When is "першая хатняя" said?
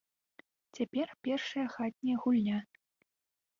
1.29-2.17